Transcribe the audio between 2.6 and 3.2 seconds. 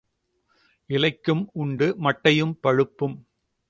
பழுப்பும்.